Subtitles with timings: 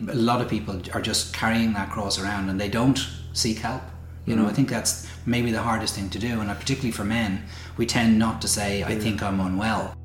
[0.00, 2.98] A lot of people are just carrying that cross around and they don't
[3.32, 3.80] seek help.
[4.26, 4.54] You know, I mm.
[4.56, 7.44] think that's maybe the hardest thing to do, and particularly for men,
[7.76, 9.96] we tend not to say, "I think I'm unwell."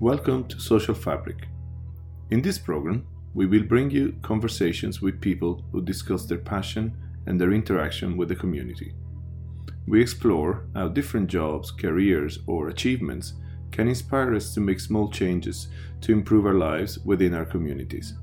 [0.00, 1.46] Welcome to Social Fabric.
[2.30, 6.96] In this program, we will bring you conversations with people who discuss their passion
[7.26, 8.94] and their interaction with the community.
[9.86, 13.34] We explore how different jobs, careers, or achievements
[13.72, 15.68] can inspire us to make small changes
[16.02, 18.14] to improve our lives within our communities.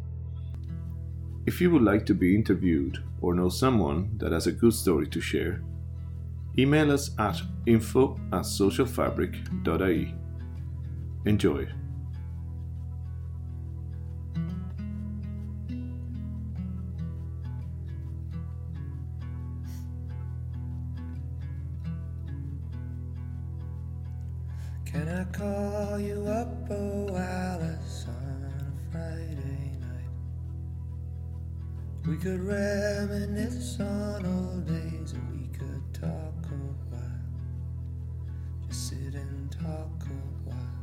[1.45, 5.07] If you would like to be interviewed or know someone that has a good story
[5.07, 5.61] to share,
[6.57, 10.15] email us at info at socialfabric.ie.
[11.25, 11.67] Enjoy.
[32.29, 36.55] Could reminisce on old days and we could talk a
[36.91, 37.21] while.
[38.67, 40.75] Just sit and talk a while.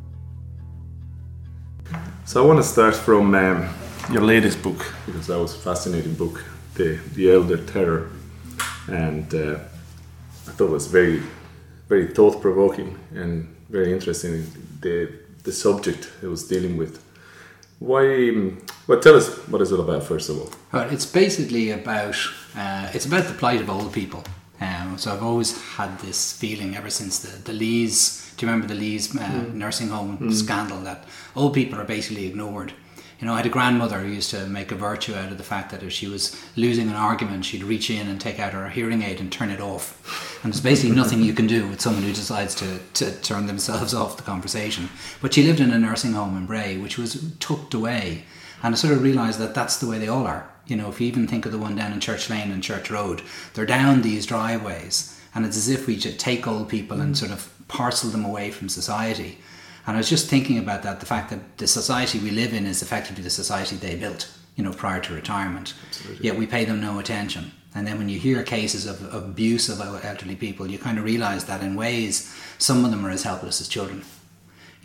[2.25, 3.69] So I want to start from um,
[4.11, 8.11] your latest book because that was a fascinating book, the the Elder Terror,
[8.89, 9.59] and uh,
[10.49, 11.23] I thought it was very,
[11.89, 14.47] very thought provoking and very interesting.
[14.81, 15.13] The
[15.45, 17.01] the subject it was dealing with.
[17.79, 18.31] Why?
[18.31, 20.51] um, Well, tell us what is it about first of all.
[20.71, 22.17] But it's basically about
[22.57, 24.23] uh, it's about the plight of old people.
[24.61, 28.33] Um, so I've always had this feeling ever since the the Lees.
[28.37, 32.73] Do you remember the Lees uh, nursing home scandal that old people are basically ignored?
[33.19, 35.45] You know, I had a grandmother who used to make a virtue out of the
[35.45, 38.69] fact that if she was losing an argument, she'd reach in and take out her
[38.69, 40.39] hearing aid and turn it off.
[40.45, 43.95] And there's basically nothing you can do with someone who decides to, to turn themselves
[44.03, 44.91] off the conversation.
[45.23, 48.25] But she lived in a nursing home in Bray, which was tucked away.
[48.63, 50.49] And I sort of realised that that's the way they all are.
[50.67, 52.91] You know, if you even think of the one down in Church Lane and Church
[52.91, 53.23] Road,
[53.55, 55.21] they're down these driveways.
[55.35, 57.17] And it's as if we should take old people and mm.
[57.17, 59.39] sort of parcel them away from society.
[59.87, 62.67] And I was just thinking about that the fact that the society we live in
[62.67, 65.75] is effectively the society they built, you know, prior to retirement.
[66.21, 67.53] Yet we pay them no attention.
[67.75, 71.05] And then when you hear cases of, of abuse of elderly people, you kind of
[71.05, 74.03] realize that in ways, some of them are as helpless as children.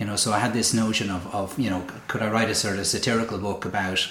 [0.01, 2.55] You know, so I had this notion of, of you know, could I write a
[2.55, 4.09] sort of satirical book about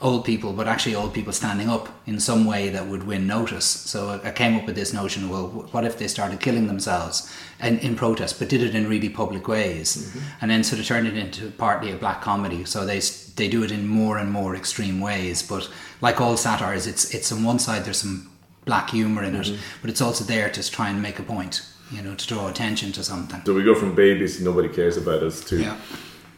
[0.00, 3.64] old people, but actually old people standing up in some way that would win notice.
[3.64, 7.32] So I- came up with this notion: well, what if they started killing themselves
[7.62, 10.18] in, in protest, but did it in really public ways, mm-hmm.
[10.40, 12.64] and then sort of turned it into partly a black comedy.
[12.64, 12.98] So they
[13.36, 15.44] they do it in more and more extreme ways.
[15.44, 18.28] But like all satires, it's it's on one side there's some
[18.64, 19.62] black humor in it, mm-hmm.
[19.82, 21.62] but it's also there to try and make a point.
[21.90, 23.40] You know, to draw attention to something.
[23.46, 25.76] So we go from babies nobody cares about us to Yeah.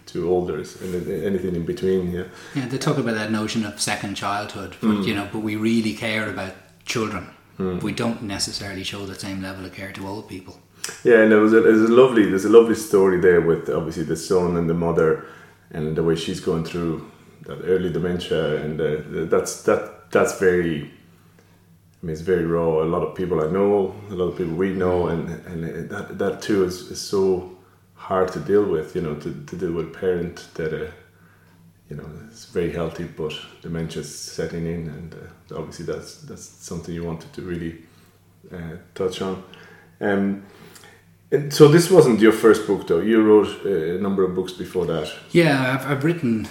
[0.07, 2.13] to olders and anything in between.
[2.13, 2.25] Yeah.
[2.55, 5.95] Yeah, they talk about that notion of second childhood, but you know, but we really
[5.95, 6.53] care about
[6.85, 7.25] children.
[7.83, 10.55] We don't necessarily show the same level of care to old people.
[11.05, 14.05] Yeah, and there was a, there's a lovely there's a lovely story there with obviously
[14.05, 15.25] the son and the mother,
[15.71, 17.05] and the way she's going through
[17.47, 20.91] that early dementia, and uh, that's that that's very.
[22.03, 22.83] I mean, it's very raw.
[22.83, 26.19] A lot of people I know, a lot of people we know, and and that
[26.19, 27.57] that too is, is so
[27.95, 28.95] hard to deal with.
[28.95, 30.91] You know, to, to deal with a parent that uh,
[31.91, 36.95] you know is very healthy, but dementia's setting in, and uh, obviously that's that's something
[36.95, 37.83] you wanted to really
[38.51, 39.43] uh, touch on.
[40.01, 40.45] Um,
[41.33, 43.01] and so this wasn't your first book, though.
[43.01, 45.13] You wrote uh, a number of books before that.
[45.31, 46.49] Yeah, I've, I've written.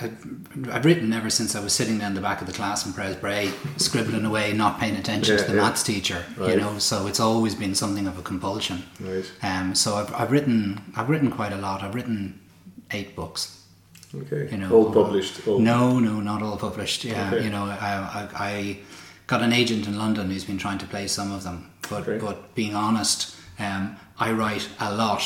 [0.00, 2.86] I've, I've written ever since I was sitting down in the back of the class
[2.86, 5.62] in Pres Bray, scribbling away, not paying attention Yeah, to the yeah.
[5.62, 6.24] maths teacher.
[6.38, 8.84] You know, so it's always been something of a compulsion.
[9.00, 9.30] Right.
[9.42, 10.80] Um, so I've, I've written.
[10.96, 11.82] I've written quite a lot.
[11.82, 12.40] I've written
[12.92, 13.58] eight books.
[14.14, 14.48] Okay.
[14.50, 15.46] You know, all uh, published.
[15.48, 17.04] All No, no, not all published.
[17.04, 17.44] Yeah, Okay.
[17.44, 18.78] you know, I, I, I
[19.26, 22.18] got an agent in London who's been trying to play some of them, but Okay.
[22.18, 25.22] but being honest, um, I write a lot,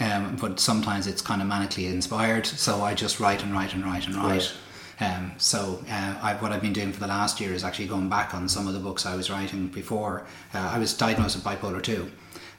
[0.00, 3.84] um, but sometimes it's kind of manically inspired, so I just write and write and
[3.84, 4.52] write and write.
[5.00, 8.08] Um, so uh, I, what I've been doing for the last year is actually going
[8.08, 10.26] back on some of the books I was writing before.
[10.54, 12.10] Uh, I was diagnosed with bipolar two.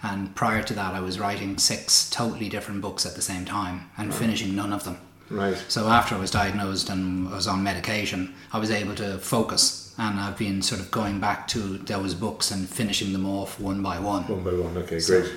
[0.01, 3.89] And prior to that, I was writing six totally different books at the same time
[3.97, 4.97] and finishing none of them.
[5.29, 5.56] Right.
[5.69, 10.19] So after I was diagnosed and was on medication, I was able to focus, and
[10.19, 13.97] I've been sort of going back to those books and finishing them off one by
[14.00, 14.24] one.
[14.24, 14.77] One by one.
[14.77, 15.31] Okay, great.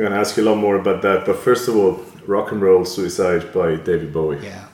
[0.00, 2.52] I'm going to ask you a lot more about that, but first of all, Rock
[2.52, 4.38] and Roll Suicide by David Bowie.
[4.42, 4.64] Yeah.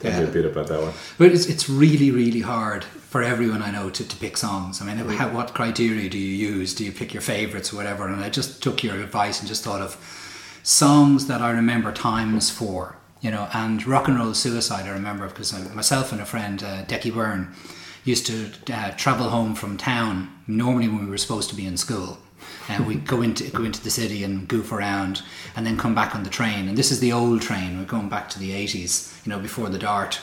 [0.00, 0.92] Tell me a bit about that one.
[1.16, 4.82] But it's, it's really, really hard for everyone I know to, to pick songs.
[4.82, 6.74] I mean, how, what criteria do you use?
[6.74, 8.08] Do you pick your favourites or whatever?
[8.08, 9.96] And I just took your advice and just thought of
[10.62, 14.84] songs that I remember times for you know, and rock and roll suicide.
[14.86, 17.54] I remember because myself and a friend, uh, Decky Byrne,
[18.04, 21.76] used to uh, travel home from town normally when we were supposed to be in
[21.76, 22.18] school.
[22.68, 25.22] And we'd go into go into the city and goof around,
[25.56, 26.68] and then come back on the train.
[26.68, 27.78] And this is the old train.
[27.78, 30.20] We're going back to the eighties, you know, before the Dart.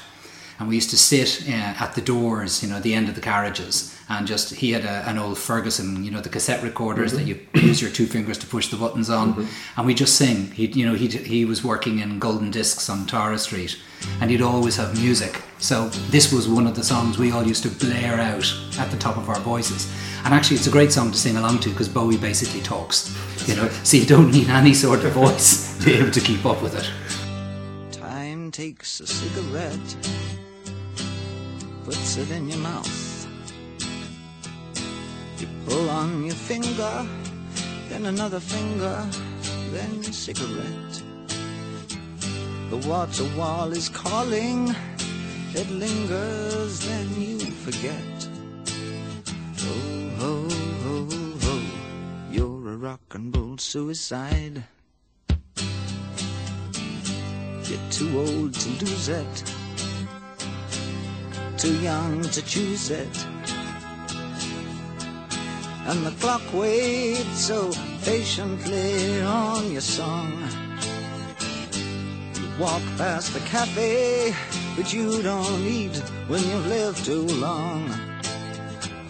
[0.57, 3.21] And we used to sit uh, at the doors, you know, the end of the
[3.21, 7.25] carriages, and just he had a, an old Ferguson, you know, the cassette recorders mm-hmm.
[7.25, 9.77] that you use your two fingers to push the buttons on, mm-hmm.
[9.77, 10.51] and we just sing.
[10.51, 13.77] He, you know, he he was working in Golden Discs on Tara Street,
[14.21, 15.41] and he'd always have music.
[15.57, 18.45] So this was one of the songs we all used to blare out
[18.77, 19.91] at the top of our voices.
[20.25, 23.15] And actually, it's a great song to sing along to because Bowie basically talks,
[23.47, 26.45] you know, so you don't need any sort of voice to be able to keep
[26.45, 26.89] up with it.
[27.91, 29.95] Time takes a cigarette,
[31.85, 33.05] puts it in your mouth
[35.45, 37.05] you pull on your finger,
[37.89, 39.05] then another finger,
[39.71, 41.03] then a cigarette.
[42.69, 44.73] The water wall is calling,
[45.53, 48.29] it lingers, then you forget.
[49.59, 50.49] Oh, ho,
[50.83, 51.07] ho,
[51.41, 51.61] ho,
[52.31, 54.63] you're a rock and roll suicide.
[57.67, 59.43] You're too old to lose it,
[61.57, 63.25] too young to choose it
[65.87, 67.71] and the clock waits so
[68.03, 70.31] patiently on your song.
[72.33, 74.33] You walk past the cafe,
[74.75, 75.95] but you don't eat
[76.27, 77.87] when you've lived too long.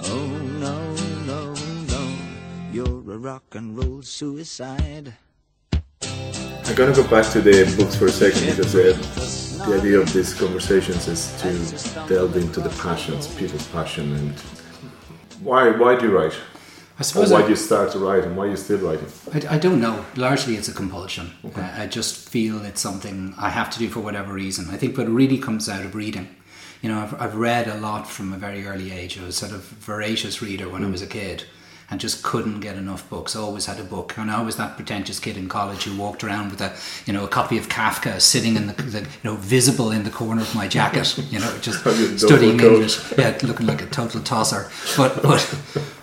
[0.04, 0.28] Oh
[0.60, 0.78] no,
[1.26, 1.54] no,
[1.88, 2.16] no,
[2.74, 5.14] you're a rock and roll suicide.
[6.04, 9.15] I'm gonna go back to the books for a second because uh,
[9.68, 14.40] the idea of these conversations is to delve into the passions, people's passion, and
[15.42, 16.36] why why do you write?
[17.00, 17.32] I suppose.
[17.32, 19.08] Or why do you start to write and why are you still writing?
[19.34, 20.06] I, I don't know.
[20.16, 21.32] Largely, it's a compulsion.
[21.44, 21.62] Okay.
[21.62, 24.70] Uh, I just feel it's something I have to do for whatever reason.
[24.70, 26.28] I think, but it really comes out of reading.
[26.82, 29.20] You know, I've, I've read a lot from a very early age.
[29.20, 30.88] I was sort of voracious reader when mm.
[30.88, 31.46] I was a kid
[31.90, 33.36] and just couldn't get enough books.
[33.36, 36.52] Always had a book, and I was that pretentious kid in college who walked around
[36.52, 39.92] with a, you know, a copy of Kafka sitting in the, the you know, visible
[39.92, 41.16] in the corner of my jacket.
[41.36, 41.80] You know, just
[42.20, 43.00] studying English.
[43.18, 44.70] Yeah, looking like a total tosser.
[44.96, 45.44] But but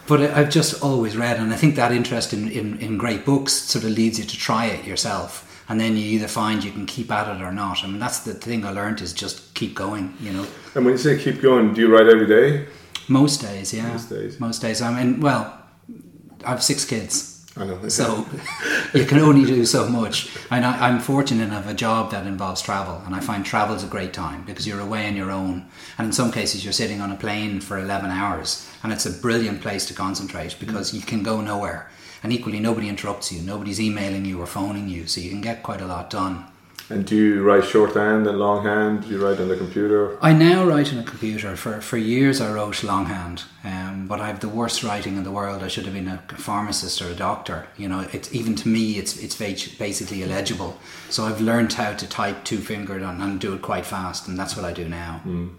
[0.06, 3.52] but I've just always read, and I think that interest in, in, in great books
[3.52, 6.85] sort of leads you to try it yourself and then you either find you can
[6.85, 7.82] keep at it or not.
[7.82, 10.46] I mean, that's the thing I learned is just keep going, you know.
[10.75, 12.67] And when you say keep going, do you write every day?
[13.08, 13.88] Most days, yeah.
[13.88, 14.40] Most days.
[14.40, 14.82] Most days.
[14.82, 15.62] I mean, well,
[16.44, 17.32] I have six kids.
[17.56, 17.88] I know.
[17.88, 18.26] So
[18.94, 20.30] you can only do so much.
[20.50, 23.76] And I, am fortunate to have a job that involves travel, and I find travel
[23.76, 25.66] is a great time because you're away on your own,
[25.98, 29.10] and in some cases you're sitting on a plane for 11 hours, and it's a
[29.10, 30.94] brilliant place to concentrate because mm.
[30.94, 31.90] you can go nowhere,
[32.22, 35.62] and equally nobody interrupts you, nobody's emailing you or phoning you, so you can get
[35.62, 36.46] quite a lot done.
[36.92, 39.04] And do you write shorthand and longhand?
[39.04, 40.18] Do you write on the computer?
[40.20, 41.56] I now write on a computer.
[41.56, 45.30] For for years, I wrote longhand, um, but I have the worst writing in the
[45.30, 45.62] world.
[45.62, 47.66] I should have been a pharmacist or a doctor.
[47.78, 49.36] You know, it's even to me, it's it's
[49.78, 50.76] basically illegible.
[51.08, 54.38] So I've learned how to type two fingered and, and do it quite fast, and
[54.38, 55.22] that's what I do now.
[55.24, 55.54] Mm.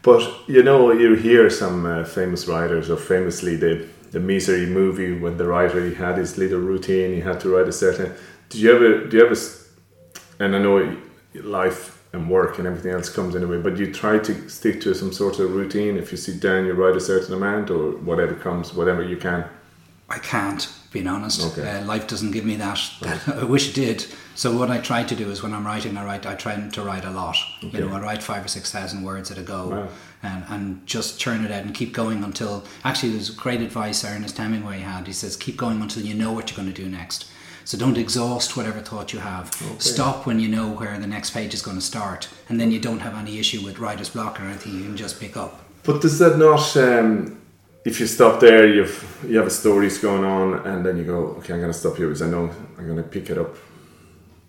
[0.00, 5.12] But you know, you hear some uh, famous writers, or famously the the misery movie
[5.18, 8.14] when the writer he had his little routine, he had to write a certain.
[8.48, 9.06] Did you ever?
[9.06, 9.36] Do you ever?
[10.38, 10.96] And I know
[11.34, 14.80] life and work and everything else comes in a way, but you try to stick
[14.82, 15.96] to some sort of routine.
[15.96, 19.44] If you sit down, you write a certain amount, or whatever comes, whatever you can.
[20.08, 21.58] I can't, being honest.
[21.58, 21.68] Okay.
[21.68, 22.78] Uh, life doesn't give me that.
[23.26, 24.06] I wish it did.
[24.36, 26.26] So what I try to do is when I'm writing, I write.
[26.26, 27.36] I try to write a lot.
[27.64, 27.78] Okay.
[27.78, 29.88] You know, I write five or six thousand words at a go, wow.
[30.22, 32.64] and and just churn it out and keep going until.
[32.84, 35.06] Actually, there's great advice Ernest Hemingway had.
[35.06, 37.28] He says, keep going until you know what you're going to do next.
[37.66, 39.50] So don't exhaust whatever thought you have.
[39.60, 39.78] Okay.
[39.80, 42.78] Stop when you know where the next page is going to start, and then you
[42.78, 44.76] don't have any issue with writer's block or anything.
[44.76, 45.64] You can just pick up.
[45.82, 46.76] But does that not?
[46.76, 47.40] Um,
[47.84, 51.34] if you stop there, you've you have a stories going on, and then you go,
[51.38, 53.56] okay, I'm going to stop here because I know I'm going to pick it up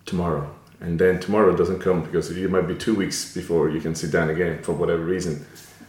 [0.06, 0.48] tomorrow,
[0.78, 4.12] and then tomorrow doesn't come because it might be two weeks before you can sit
[4.12, 5.44] down again for whatever reason.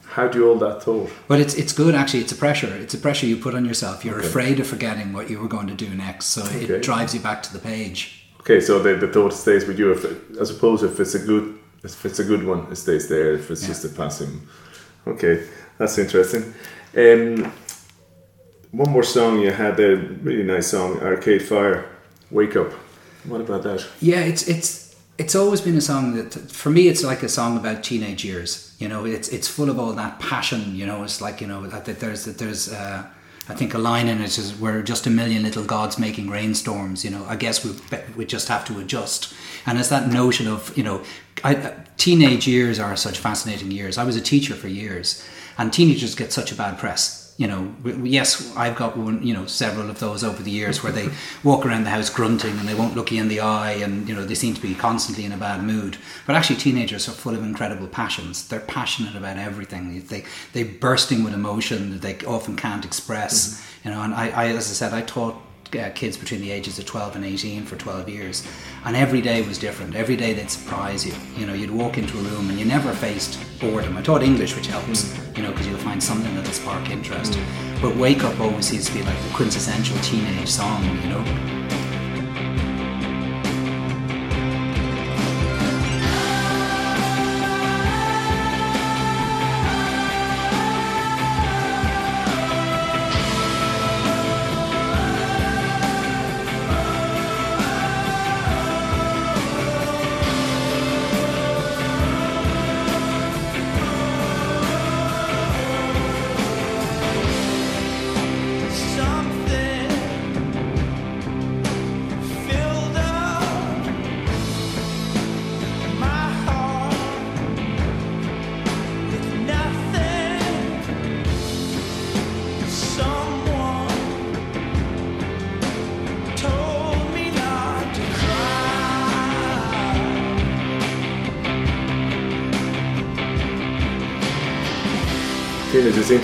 [0.09, 1.11] How do you hold that thought?
[1.27, 2.21] Well, it's it's good actually.
[2.21, 2.73] It's a pressure.
[2.75, 4.03] It's a pressure you put on yourself.
[4.03, 4.27] You're okay.
[4.27, 6.65] afraid of forgetting what you were going to do next, so okay.
[6.65, 8.25] it drives you back to the page.
[8.39, 9.91] Okay, so the, the thought stays with you.
[9.91, 10.05] If
[10.41, 13.33] I suppose if it's a good if it's a good one, it stays there.
[13.33, 13.67] If it's yeah.
[13.67, 14.41] just a passing,
[15.05, 15.47] okay,
[15.77, 16.55] that's interesting.
[16.97, 17.51] Um,
[18.71, 21.85] one more song you had a really nice song, Arcade Fire,
[22.31, 22.71] Wake Up.
[23.25, 23.85] What about that?
[24.01, 27.57] Yeah, it's it's it's always been a song that for me it's like a song
[27.57, 31.21] about teenage years you know it's it's full of all that passion you know it's
[31.21, 33.05] like you know that, there's that there's uh,
[33.47, 37.03] I think a line in it is we're just a million little gods making rainstorms.
[37.03, 37.71] You know, I guess we
[38.15, 39.33] we just have to adjust.
[39.65, 41.01] And it's that notion of you know,
[41.43, 43.97] I, teenage years are such fascinating years.
[43.97, 45.25] I was a teacher for years,
[45.57, 49.45] and teenagers get such a bad press you know, yes, I've got one, you know,
[49.45, 51.07] several of those over the years where they
[51.45, 54.13] walk around the house grunting and they won't look you in the eye and, you
[54.13, 55.97] know, they seem to be constantly in a bad mood.
[56.27, 58.45] But actually, teenagers are full of incredible passions.
[58.45, 60.03] They're passionate about everything.
[60.07, 63.87] They, they're bursting with emotion that they often can't express, mm-hmm.
[63.87, 65.41] you know, and I, I, as I said, I taught
[65.79, 68.47] uh, kids between the ages of 12 and 18 for 12 years
[68.85, 72.17] and every day was different every day they'd surprise you you know you'd walk into
[72.17, 75.28] a room and you never faced boredom i taught english which helps mm.
[75.39, 77.81] You know because you'll find something that'll spark interest mm.
[77.81, 81.78] but wake up always seems to be like the quintessential teenage song you know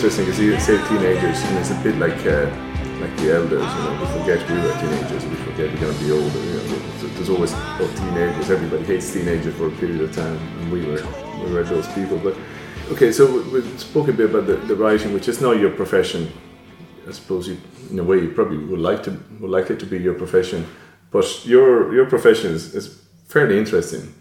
[0.05, 2.45] interesting because you say teenagers, and it's a bit like uh,
[3.01, 3.65] like the elders.
[3.73, 5.25] You know, we forget we were teenagers.
[5.25, 6.39] We forget we're going to be older.
[6.45, 8.51] You know, there's always oh, teenagers.
[8.51, 11.01] Everybody hates teenagers for a period of time, and we were
[11.43, 12.19] we were those people.
[12.19, 12.37] But
[12.91, 15.71] okay, so we, we spoke a bit about the, the writing, which is not your
[15.71, 16.31] profession.
[17.07, 17.57] I suppose you,
[17.89, 20.67] in a way, you probably would like to would like it to be your profession,
[21.09, 24.13] but your your profession is, is fairly interesting.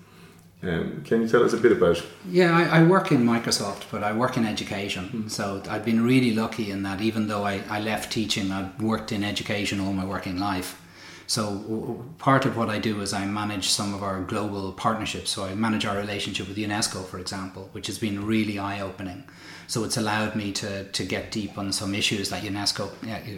[0.67, 2.03] Um, can you tell us a bit about?
[2.31, 5.11] Yeah, I, I, work in Microsoft, but I work in education.
[5.13, 5.31] Mm.
[5.31, 7.01] So I've been really lucky in that.
[7.01, 10.81] Even though I, I left teaching, I've worked in education all my working life.
[11.27, 15.31] So part of what I do is I manage some of our global partnerships.
[15.31, 19.25] So I manage our relationship with UNESCO, for example, which has been really eye-opening.
[19.67, 22.91] So it's allowed me to to get deep on some issues that UNESCO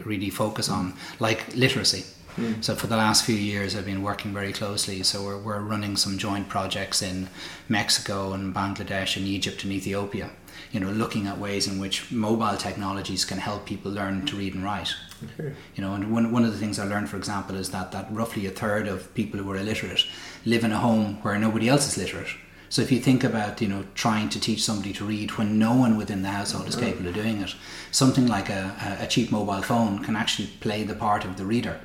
[0.05, 2.05] really focus on, like literacy.
[2.37, 2.63] Mm.
[2.63, 5.03] So for the last few years, I've been working very closely.
[5.03, 7.29] So we're, we're running some joint projects in
[7.69, 10.31] Mexico and Bangladesh and Egypt and Ethiopia.
[10.73, 14.55] You know, looking at ways in which mobile technologies can help people learn to read
[14.55, 14.95] and write.
[15.25, 15.55] Okay.
[15.75, 18.09] You know, and one, one of the things I learned, for example, is that that
[18.11, 20.05] roughly a third of people who are illiterate
[20.45, 22.29] live in a home where nobody else is literate.
[22.69, 25.75] So if you think about, you know, trying to teach somebody to read when no
[25.75, 27.55] one within the household is capable of doing it,
[27.93, 31.81] something like a, a cheap mobile phone can actually play the part of the reader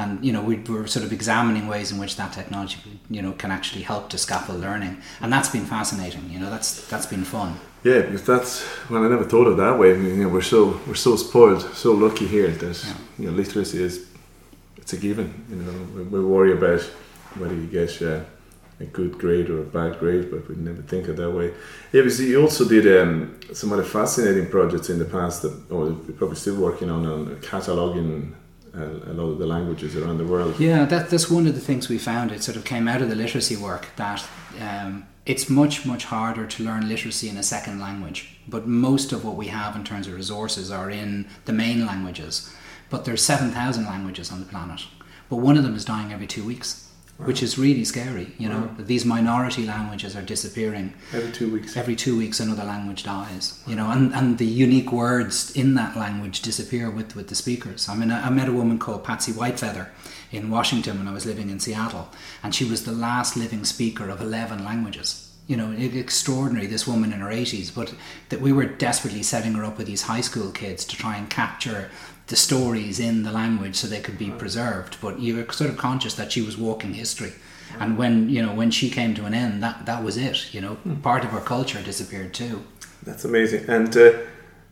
[0.00, 2.78] and you know we were sort of examining ways in which that technology
[3.10, 4.96] you know can actually help to scaffold learning.
[5.20, 7.50] And that's been fascinating you know that's that's been fun.
[7.84, 8.52] Yeah because that's
[8.88, 9.92] well I never thought of that way.
[9.92, 12.94] I mean, you know we're so we're so spoiled so lucky here that yeah.
[13.18, 14.06] you know literacy is
[14.76, 15.72] it's a given you know.
[15.94, 16.82] We, we worry about
[17.38, 18.22] whether you get uh,
[18.80, 21.48] a good grade or a bad grade but we never think of that way.
[21.92, 25.80] Yeah because you also did um, some other fascinating projects in the past that or
[25.88, 28.32] you're probably still working on on cataloging
[28.74, 30.58] a, lot of the languages around the world.
[30.58, 32.32] Yeah, that, that's one of the things we found.
[32.32, 34.26] It sort of came out of the literacy work that
[34.60, 38.38] um, it's much, much harder to learn literacy in a second language.
[38.48, 42.54] But most of what we have in terms of resources are in the main languages.
[42.88, 44.82] But there's 7,000 languages on the planet.
[45.28, 46.89] But one of them is dying every two weeks
[47.24, 48.32] which is really scary.
[48.38, 51.76] You know, these minority languages are disappearing every two weeks.
[51.76, 53.62] Every two weeks, another language dies.
[53.66, 57.88] You know, and, and the unique words in that language disappear with with the speakers.
[57.88, 59.88] I mean, I, I met a woman called Patsy Whitefeather
[60.32, 62.08] in Washington when I was living in Seattle,
[62.42, 67.12] and she was the last living speaker of eleven languages you know, extraordinary, this woman
[67.12, 67.92] in her 80s, but
[68.28, 71.28] that we were desperately setting her up with these high school kids to try and
[71.28, 71.90] capture
[72.30, 74.96] the stories in the language so they could be preserved.
[75.02, 77.32] But you were sort of conscious that she was walking history.
[77.78, 80.54] And when you know when she came to an end, that that was it.
[80.54, 80.94] You know, hmm.
[81.00, 82.64] part of her culture disappeared too.
[83.02, 83.68] That's amazing.
[83.68, 84.12] And uh,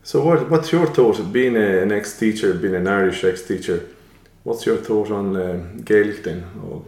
[0.03, 3.47] so, what what's your thought of being a, an ex teacher, being an Irish ex
[3.47, 3.89] teacher?
[4.45, 6.85] What's your thought on uh, Gaelic then, or,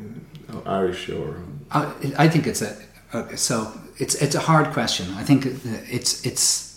[0.54, 1.42] or Irish, or?
[1.70, 2.76] I, I think it's a
[3.12, 5.06] uh, so it's it's a hard question.
[5.14, 5.46] I think
[5.90, 6.69] it's it's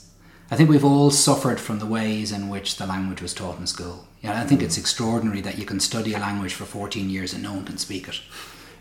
[0.54, 3.66] I think we've all suffered from the ways in which the language was taught in
[3.66, 4.06] school.
[4.22, 7.42] Yeah, I think it's extraordinary that you can study a language for 14 years and
[7.42, 8.22] no one can speak it.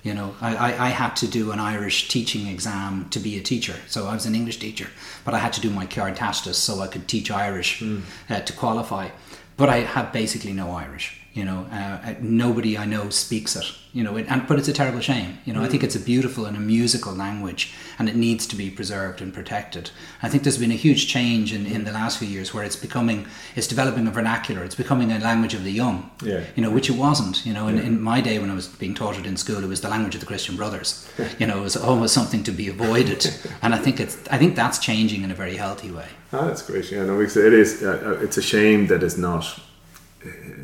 [0.03, 3.43] You know, I, I, I had to do an Irish teaching exam to be a
[3.43, 3.77] teacher.
[3.87, 4.89] So I was an English teacher,
[5.25, 8.03] but I had to do my Ceartaistas so I could teach Irish mm.
[8.29, 9.09] uh, to qualify.
[9.57, 11.22] but I have basically no Irish.
[11.35, 13.65] You know, uh, uh, nobody I know speaks it.
[13.95, 15.39] You know, it, and but it's a terrible shame.
[15.47, 18.57] You know, I think it's a beautiful and a musical language, and it needs to
[18.57, 19.91] be preserved and protected.
[20.23, 22.77] I think there's been a huge change in, in the last few years where it's
[22.77, 24.63] becoming, it's developing a vernacular.
[24.63, 26.11] It's becoming a language of the young.
[26.23, 26.45] Yeah.
[26.55, 27.47] You know, which it wasn't.
[27.47, 29.69] You know, in, in my day when I was being taught it in school, it
[29.69, 31.09] was the language of the Christian Brothers.
[31.39, 33.27] you know, it was almost something to be avoided,
[33.63, 36.09] and I think it's, I think that's changing in a very healthy way.
[36.31, 36.91] Ah, that's great.
[36.91, 37.83] Yeah, no, it is.
[37.83, 39.59] Uh, it's a shame that it's not.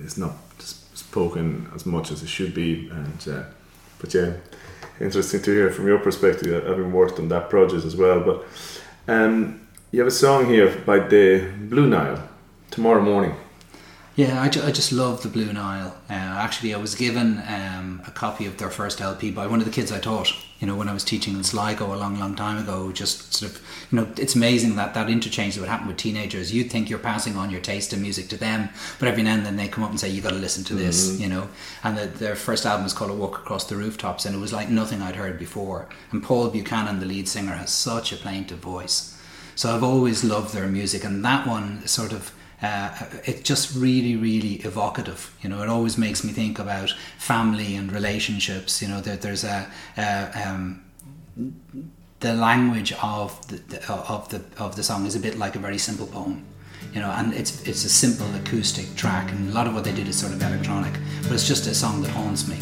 [0.05, 0.33] It's not
[1.19, 3.43] spoken as much as it should be, and uh,
[4.01, 4.31] but yeah,
[5.01, 8.21] interesting to hear from your perspective, having worked on that project as well.
[8.21, 8.45] But
[9.09, 9.61] um,
[9.91, 12.23] you have a song here by the Blue Nile,
[12.71, 13.35] tomorrow morning.
[14.19, 15.97] Yeah, I, ju- I just love the Blue Nile.
[16.11, 19.65] Uh, actually, I was given um, a copy of their first LP by one of
[19.65, 20.33] the kids I taught.
[20.59, 22.91] You know, when I was teaching in Sligo a long, long time ago.
[22.91, 26.53] Just sort of, you know, it's amazing that that interchange that would happen with teenagers.
[26.53, 29.47] You think you're passing on your taste in music to them, but every now and
[29.47, 31.47] then they come up and say, "You got to listen to this," you know.
[31.85, 34.53] And the, their first album is called "A Walk Across the Rooftops," and it was
[34.53, 35.87] like nothing I'd heard before.
[36.11, 39.17] And Paul Buchanan, the lead singer, has such a plaintive voice.
[39.55, 42.91] So I've always loved their music, and that one sort of uh,
[43.25, 45.35] it's just really, really evocative.
[45.43, 48.83] You know, it always makes me think about family and relationships.
[48.83, 50.85] You know, that there's a, a um,
[52.21, 55.61] the language of the, the of the of the song is a bit like a
[55.61, 56.45] very simple poem.
[56.93, 59.93] You know, and it's it's a simple acoustic track, and a lot of what they
[59.93, 62.57] did is sort of electronic, but it's just a song that haunts me.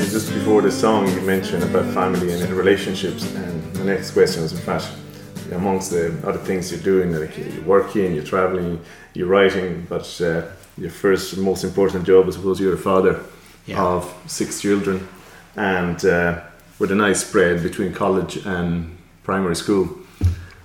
[0.00, 0.20] Interesting.
[0.20, 4.52] Just before the song, you mentioned about family and relationships, and the next question is,
[4.52, 4.90] in fact,
[5.52, 8.80] amongst the other things you're doing, like you're working, you're traveling,
[9.12, 10.42] you're writing, but uh,
[10.78, 13.20] your first, most important job, I suppose, you're a father
[13.66, 13.82] Yeah.
[13.84, 15.06] of six children,
[15.56, 16.40] and uh,
[16.78, 19.86] with a nice spread between college and primary school.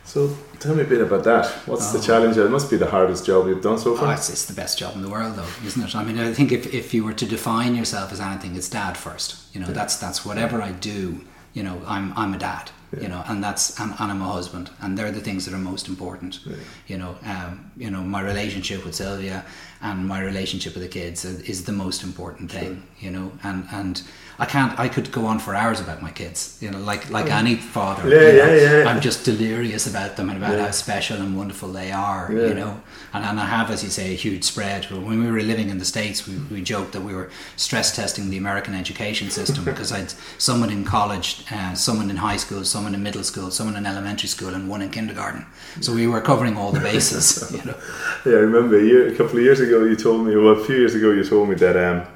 [0.05, 1.47] So, tell me a bit about that.
[1.65, 2.01] What's the Oh.
[2.01, 2.37] challenge?
[2.37, 4.13] It must be the hardest job you've done so Oh, far.
[4.13, 5.95] it's, it's the best job in the world, though, isn't it?
[5.95, 8.97] I mean, I think if, if you were to define yourself as anything, it's dad
[8.97, 9.35] first.
[9.53, 11.21] You know, that's that's whatever I do.
[11.53, 12.71] You know, I'm I'm a dad.
[13.01, 15.57] You know, and that's and, and I'm a husband, and they're the things that are
[15.57, 16.39] most important.
[16.87, 19.43] You know, um, you know, my relationship with Sylvia
[19.85, 22.83] and my relationship with the kids is, the most important thing.
[22.99, 24.01] You know, and and
[24.39, 24.77] I can't.
[24.79, 26.57] I could go on for hours about my kids.
[26.59, 28.03] You know, like like any father.
[28.05, 28.09] Oh.
[28.09, 28.89] Yeah, you know, yeah, yeah.
[28.89, 32.31] I'm just delirious about them and about how special and wonderful they are.
[32.31, 32.81] You know,
[33.13, 34.85] and, and I have, as you say, a huge spread.
[34.85, 38.29] When we were living in the States, we, we joked that we were stress testing
[38.29, 42.95] the American education system because I'd someone in college, uh, someone in high school, someone
[42.95, 45.45] in middle school, someone in elementary school, and one in kindergarten.
[45.81, 47.51] So we were covering all the bases.
[47.57, 47.77] you know.
[48.25, 50.63] Yeah, I remember a, year, a couple of years ago you told me, well, a
[50.63, 52.07] few years ago you told me that um,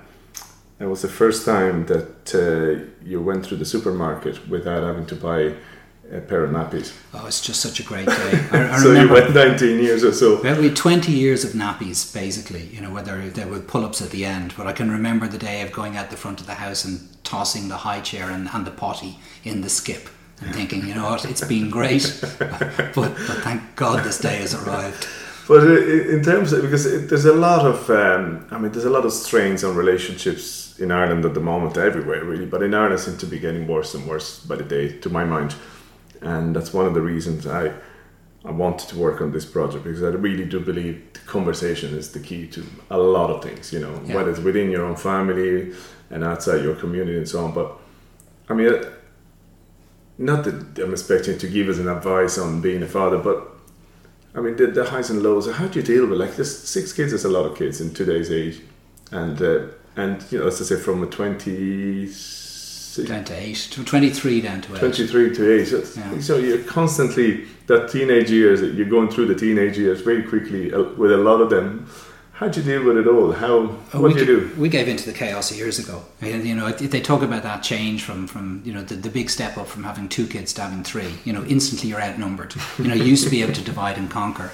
[0.79, 5.15] it was the first time that uh, you went through the supermarket without having to
[5.15, 5.53] buy
[6.11, 6.95] a pair of nappies.
[7.13, 8.47] Oh, it's just such a great day.
[8.51, 10.41] I, I so you went 19 years or so.
[10.41, 14.01] Well, we had 20 years of nappies, basically, you know, whether there were pull ups
[14.01, 14.53] at the end.
[14.57, 16.99] But I can remember the day of going out the front of the house and
[17.23, 20.09] tossing the high chair and, and the potty in the skip
[20.41, 22.17] and thinking, you know what, it's been great.
[22.39, 25.07] but, but thank God this day has arrived.
[25.49, 28.89] But in terms of, because it, there's a lot of, um, I mean, there's a
[28.91, 32.99] lot of strains on relationships in Ireland at the moment, everywhere really, but in Ireland
[32.99, 35.55] seem to be getting worse and worse by the day, to my mind.
[36.21, 37.73] And that's one of the reasons I,
[38.45, 42.12] I wanted to work on this project because I really do believe the conversation is
[42.12, 44.15] the key to a lot of things, you know, Yeah.
[44.15, 45.73] whether it's within your own family
[46.12, 47.53] and outside your community and so on.
[47.53, 47.71] But
[48.49, 48.71] I mean,
[50.19, 53.55] not that I'm expecting to give us an advice on being a father, but
[54.35, 55.51] I mean, the, the highs and lows.
[55.51, 56.67] How do you deal with like this?
[56.69, 58.61] Six kids is a lot of kids in today's age,
[59.11, 59.61] and uh,
[59.95, 62.05] and you know, as I say, from a 20,
[63.05, 64.79] Down to eight, to 23 down to eight.
[64.79, 65.65] 23 to eight.
[65.65, 66.19] So, Yeah.
[66.19, 68.61] so you're constantly that teenage years.
[68.61, 71.87] You're going through the teenage years very quickly uh, with a lot of them.
[72.39, 73.34] How'd you deal with it all?
[73.34, 74.56] How what we, do you do?
[74.58, 76.02] we gave into the chaos years ago.
[76.21, 79.30] And, you know, they talk about that change from, from you know, the, the big
[79.30, 81.15] step up from having two kids to having three.
[81.25, 82.56] You know, instantly you're outnumbered.
[82.78, 84.52] You know, you used to be able to divide and conquer.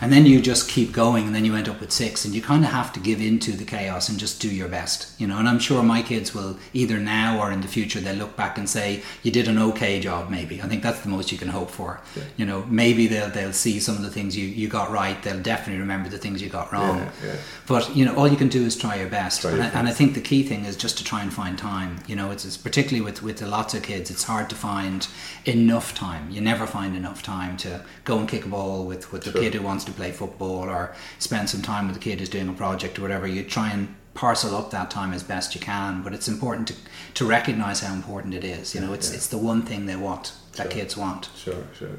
[0.00, 2.40] And then you just keep going and then you end up with six and you
[2.40, 5.38] kind of have to give into the chaos and just do your best, you know.
[5.38, 8.58] And I'm sure my kids will either now or in the future they'll look back
[8.58, 10.62] and say, you did an okay job maybe.
[10.62, 12.00] I think that's the most you can hope for.
[12.36, 15.20] You know, maybe they'll, they'll see some of the things you, you got right.
[15.22, 16.98] They'll definitely remember the things you got wrong.
[16.98, 17.36] Yeah, yeah.
[17.66, 19.70] But you know, all you can do is try your best, Try and, your I,
[19.78, 21.98] and I think the key thing is just to try and find time.
[22.06, 25.08] You know, it's, it's particularly with with the lots of kids, it's hard to find
[25.44, 26.30] enough time.
[26.30, 29.42] You never find enough time to go and kick a ball with with the Sure.
[29.42, 32.48] kid who wants to play football, or spend some time with the kid who's doing
[32.48, 33.26] a project or whatever.
[33.26, 36.74] You try and parcel up that time as best you can, but it's important to
[37.14, 38.74] to recognize how important it is.
[38.74, 39.16] You know, it's Yeah.
[39.16, 40.72] it's the one thing they want that Sure.
[40.72, 41.28] kids want.
[41.36, 41.98] Sure, sure.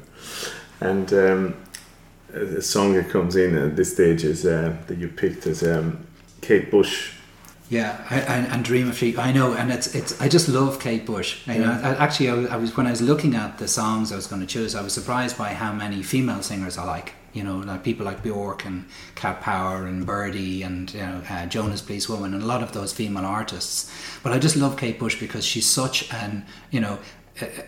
[0.80, 1.54] And um,
[2.34, 6.06] a song that comes in at this stage is uh, that you picked is um,
[6.40, 7.12] Kate Bush.
[7.68, 9.16] Yeah, I, I, and Dream of Sheep.
[9.18, 10.20] I know, and it's it's.
[10.20, 11.28] I just love Kate Bush.
[11.46, 14.10] I know, I, actually, I was, I was when I was looking at the songs
[14.12, 17.12] I was going to choose, I was surprised by how many female singers I like.
[17.32, 21.46] You know, like people like Bjork and Cat Power and Birdy and you know uh,
[21.46, 23.90] Joan As Police Woman and a lot of those female artists.
[24.22, 26.98] But I just love Kate Bush because she's such an you know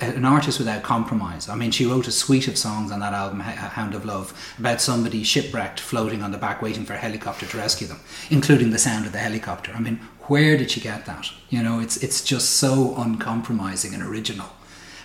[0.00, 1.48] an artist without compromise.
[1.48, 4.80] I mean, she wrote a suite of songs on that album, Hound of Love, about
[4.80, 8.78] somebody shipwrecked, floating on the back, waiting for a helicopter to rescue them, including the
[8.78, 9.72] sound of the helicopter.
[9.72, 11.30] I mean, where did she get that?
[11.48, 14.50] You know, it's it's just so uncompromising and original.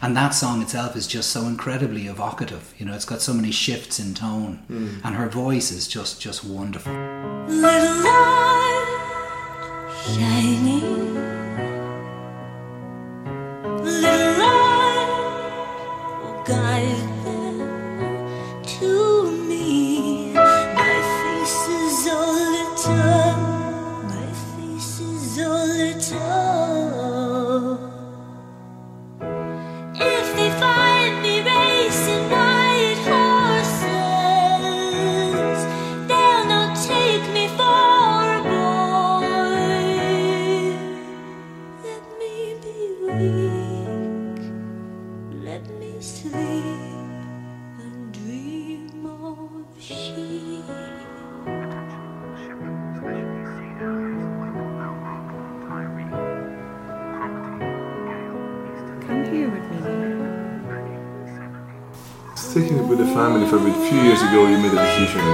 [0.02, 2.74] And that song itself is just so incredibly evocative.
[2.78, 5.02] You know, it's got so many shifts in tone, mm.
[5.04, 6.94] and her voice is just just wonderful.
[6.94, 8.86] Little light
[10.06, 11.16] shining.
[13.84, 14.68] Little light
[16.46, 17.17] guide
[63.18, 65.26] family for a few years ago, you made a decision,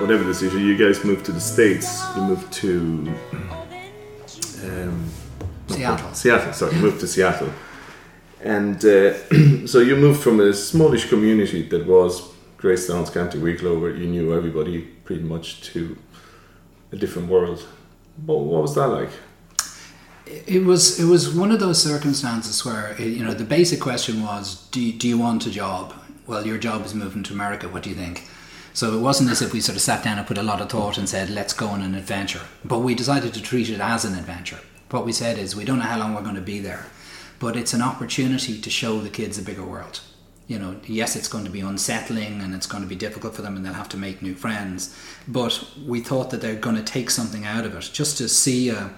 [0.00, 2.02] whatever decision, you guys moved to the States.
[2.16, 2.68] You moved to
[4.64, 5.08] um,
[5.68, 6.14] Seattle.
[6.14, 7.50] Seattle, sorry, you moved to Seattle.
[8.42, 9.14] And uh,
[9.68, 14.34] so you moved from a smallish community that was Greystones, County Wicklow, where you knew
[14.34, 15.96] everybody pretty much, to
[16.90, 17.60] a different world.
[18.26, 19.10] What, what was that like?
[20.26, 24.22] It was it was one of those circumstances where eh, you know the basic question
[24.22, 25.94] was do you, do you want a job?
[26.28, 27.68] Well, your job is moving to America.
[27.68, 28.28] What do you think?
[28.74, 30.68] So it wasn't as if we sort of sat down and put a lot of
[30.68, 32.42] thought and said let's go on an adventure.
[32.64, 34.60] But we decided to treat it as an adventure.
[34.90, 36.84] What we said is we don't know how long we're going to be there,
[37.38, 40.00] but it's an opportunity to show the kids a bigger world.
[40.46, 43.42] You know, yes, it's going to be unsettling and it's going to be difficult for
[43.42, 44.94] them and they'll have to make new friends.
[45.26, 48.68] But we thought that they're going to take something out of it just to see
[48.68, 48.90] a,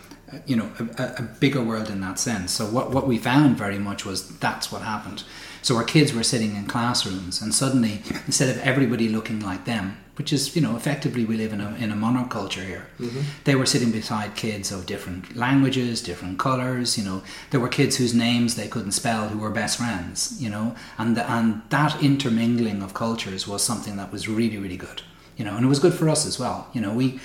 [0.47, 2.53] you know, a- a bigger world in that sense.
[2.53, 5.23] So what, what we found very much was that's what happened.
[5.63, 9.99] So our kids were sitting in classrooms and suddenly, instead of everybody looking like them,
[10.17, 13.21] which is, you know, effectively we live in a, in a monoculture here, mm-hmm.
[13.45, 17.23] they were sitting beside kids of different languages, different colours, you know.
[17.51, 20.75] There were kids whose names they couldn't spell who were best friends, you know.
[20.99, 25.01] And, the, and that intermingling of cultures was something that was really, really good,
[25.39, 25.57] you know.
[25.57, 26.69] And it was good for us as well.
[26.75, 27.19] You know, we,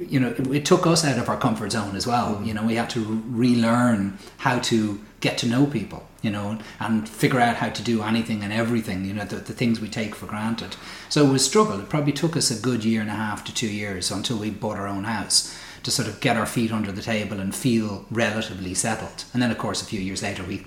[0.00, 2.34] you know, it, it took us out of our comfort zone as well.
[2.34, 2.44] Mm-hmm.
[2.46, 7.08] You know, we had to relearn how to get to know people, you know, and
[7.08, 10.14] figure out how to do anything and everything, you know, the, the things we take
[10.14, 10.76] for granted.
[11.08, 11.78] So it was a struggle.
[11.78, 14.50] It probably took us a good year and a half to two years until we
[14.50, 18.04] bought our own house to sort of get our feet under the table and feel
[18.10, 19.24] relatively settled.
[19.32, 20.64] And then, of course, a few years later, we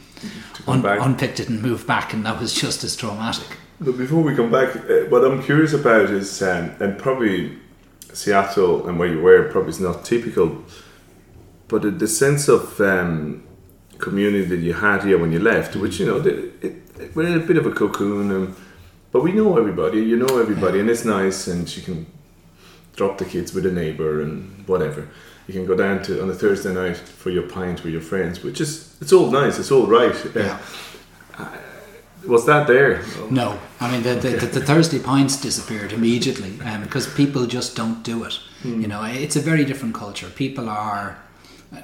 [0.68, 3.58] un- unpicked it and moved back, and that was just as traumatic.
[3.80, 7.58] But before we come back, uh, what I'm curious about is, um, and probably
[8.14, 10.64] Seattle and where you were probably is not typical,
[11.68, 13.44] but the, the sense of um,
[14.00, 17.28] community that you had here when you left, which you know, the, it, it, we're
[17.28, 18.56] in a bit of a cocoon, um,
[19.12, 22.06] but we know everybody, you know everybody, and it's nice, and you can
[22.96, 25.08] drop the kids with a neighbor and whatever.
[25.48, 28.44] You can go down to on a Thursday night for your pint with your friends,
[28.44, 30.16] which is it's all nice, it's all right.
[30.26, 30.60] Uh, Yeah.
[32.26, 33.04] Was that there?
[33.30, 37.76] No, I mean the, the, the, the Thursday pints disappeared immediately um, because people just
[37.76, 38.40] don't do it.
[38.64, 40.30] You know, it's a very different culture.
[40.30, 41.18] People are,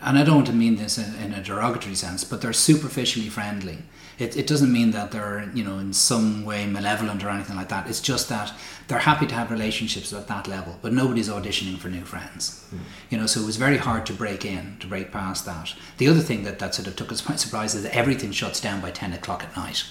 [0.01, 3.29] and I don't want to mean this in, in a derogatory sense, but they're superficially
[3.29, 3.79] friendly.
[4.17, 7.69] It, it doesn't mean that they're, you know, in some way malevolent or anything like
[7.69, 7.87] that.
[7.87, 8.51] It's just that
[8.87, 12.65] they're happy to have relationships at that level, but nobody's auditioning for new friends.
[12.69, 12.77] Hmm.
[13.09, 15.73] You know, so it was very hard to break in, to break past that.
[15.97, 18.59] The other thing that, that sort of took us by surprise is that everything shuts
[18.59, 19.85] down by 10 o'clock at night.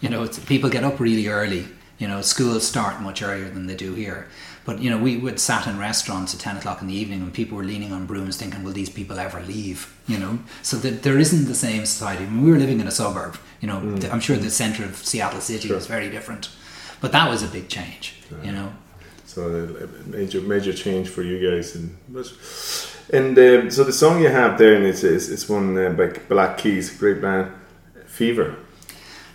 [0.00, 1.66] You know, it's, people get up really early.
[1.98, 4.28] You know, schools start much earlier than they do here.
[4.64, 7.32] But, you know, we would sat in restaurants at 10 o'clock in the evening and
[7.34, 9.94] people were leaning on brooms thinking, will these people ever leave?
[10.06, 12.24] You know, so that there isn't the same society.
[12.24, 14.96] When we were living in a suburb, you know, the- I'm sure the centre of
[14.96, 16.48] Seattle City was very different.
[17.00, 18.72] But that was a big change, you know.
[19.26, 19.42] So
[20.06, 21.96] major major change for you guys, and
[23.12, 26.06] and um, so the song you have there, and it's it's, it's one uh, by
[26.28, 27.50] Black Keys, great band,
[28.06, 28.56] Fever.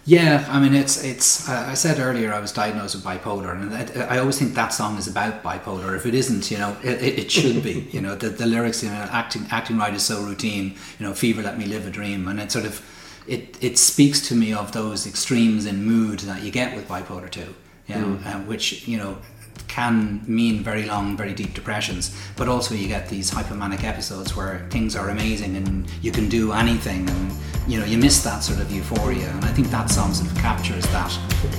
[0.05, 1.47] Yeah, I mean, it's it's.
[1.47, 4.69] Uh, I said earlier I was diagnosed with bipolar, and I, I always think that
[4.69, 5.95] song is about bipolar.
[5.95, 7.87] If it isn't, you know, it, it, should be.
[7.91, 10.75] You know, the, the lyrics, you know, acting acting right is so routine.
[10.97, 12.81] You know, fever, let me live a dream, and it sort of
[13.27, 17.29] it it speaks to me of those extremes in mood that you get with bipolar
[17.29, 17.53] too.
[17.87, 19.17] You know, uh, which you know
[19.67, 24.67] can mean very long, very deep depressions, but also you get these hypomanic episodes where
[24.69, 27.31] things are amazing and you can do anything, and
[27.67, 29.29] you know you miss that sort of euphoria.
[29.29, 31.11] And I think that song sort of captures that,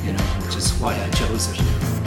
[0.05, 2.00] you know, which is why I chose it.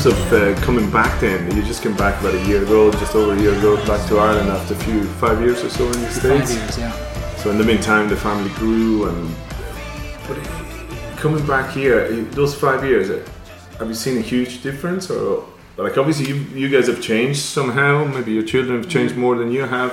[0.00, 3.14] Terms of uh, coming back, then you just came back about a year ago, just
[3.14, 5.92] over a year ago, back to Ireland after a few five years or so in
[5.92, 6.54] the Five states.
[6.54, 7.36] years, yeah.
[7.36, 9.34] So in the meantime, the family grew, and
[10.26, 10.38] but
[11.18, 13.28] coming back here, those five years, uh,
[13.78, 15.44] have you seen a huge difference, or
[15.76, 18.04] like obviously you, you guys have changed somehow?
[18.04, 19.92] Maybe your children have changed more than you have,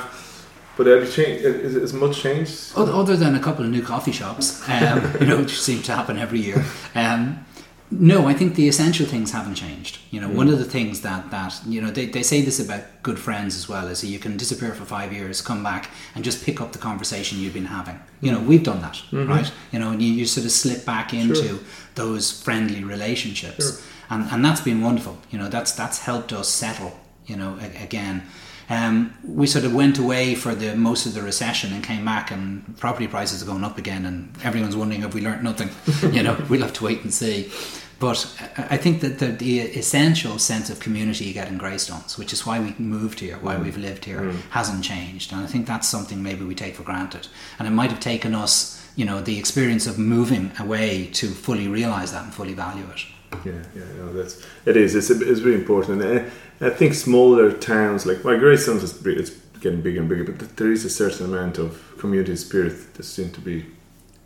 [0.78, 1.44] but have you changed?
[1.44, 2.72] Is, is much changed?
[2.78, 5.94] Other, other than a couple of new coffee shops, um, you know, which seem to
[5.94, 6.64] happen every year.
[6.96, 7.46] Um,
[7.90, 10.00] no, I think the essential things haven't changed.
[10.12, 10.54] You know, one mm.
[10.54, 13.70] of the things that that you know they, they say this about good friends as
[13.70, 16.74] well is that you can disappear for five years, come back, and just pick up
[16.74, 17.98] the conversation you've been having.
[18.20, 18.48] You know, mm.
[18.48, 19.30] we've done that, mm-hmm.
[19.30, 19.52] right?
[19.72, 21.60] You know, and you, you sort of slip back into
[21.96, 25.18] those friendly relationships, and and that's been wonderful.
[25.32, 27.00] You know, that's that's helped us settle.
[27.26, 28.24] You know, a- again.
[28.70, 32.32] Um, we sort of went away for the most of the recession and came back,
[32.32, 35.70] and property prices are going up again, and everyone's wondering if we learnt nothing.
[36.14, 37.52] you know, we'll have to wait and see.
[38.00, 42.32] But I think that the, the essential sense of community you get in Greystones, which
[42.32, 45.32] is why we moved here, why we've lived here, hasn't changed.
[45.32, 47.28] And I think that's something maybe we take for granted.
[47.58, 51.68] And it might have taken us, you know, the experience of moving away to fully
[51.68, 53.04] realise that and fully value it.
[53.46, 54.96] Yeah, yeah, no, that's it is.
[54.96, 56.02] It's it's really important.
[56.02, 56.20] And
[56.62, 60.32] I, I think smaller towns like well, Greystones is bre- it's getting bigger and bigger,
[60.32, 63.66] but there is a certain amount of community spirit that seems to be,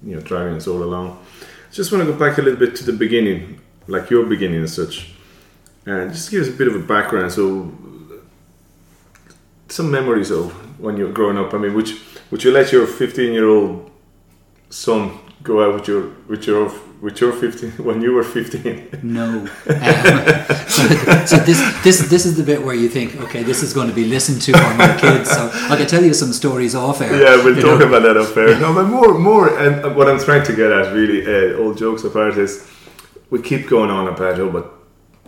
[0.04, 1.24] you know, driving us all along.
[1.72, 4.74] Just want to go back a little bit to the beginning, like your beginning as
[4.74, 5.14] such,
[5.86, 7.32] and just give us a bit of a background.
[7.32, 7.72] So,
[9.70, 11.54] some memories of when you were growing up.
[11.54, 11.90] I mean, would
[12.30, 13.90] would you let your fifteen year old
[14.70, 16.70] son go out with your with your
[17.02, 18.88] with your fifteen when you were fifteen?
[19.04, 19.48] No.
[19.82, 20.26] Um,
[20.68, 20.88] so,
[21.26, 23.94] so this this this is the bit where you think, okay, this is going to
[23.94, 25.30] be listened to by my kids.
[25.30, 27.14] So I can tell you some stories off air.
[27.20, 27.88] Yeah, we'll talk know.
[27.88, 30.94] about that off air No, but more, more, and what I'm trying to get at,
[30.94, 32.70] really, uh, all jokes apart, is
[33.30, 34.81] we keep going on about it, but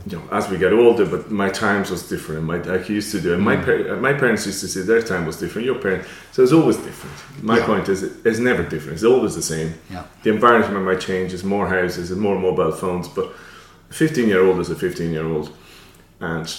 [0.05, 2.43] you know, as we get older, but my times was different.
[2.43, 3.65] My like used to do, and my mm.
[3.65, 5.65] par- uh, my parents used to say their time was different.
[5.65, 7.15] Your parents, so it's always different.
[7.41, 7.65] My Yeah.
[7.65, 8.95] point is, it's never different.
[8.95, 9.75] It's always the same.
[9.89, 10.03] Yeah.
[10.23, 11.31] The environment might change.
[11.31, 13.33] There's more houses and more mobile phones, but
[13.89, 15.49] a 15 year old is a 15 year old,
[16.19, 16.53] and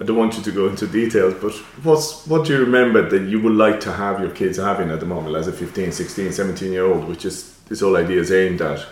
[0.00, 3.22] I don't want you to go into details, but what's what do you remember that
[3.22, 6.32] you would like to have your kids having at the moment as a 15, 16,
[6.32, 8.86] 17 year old, which is this whole idea is aimed at?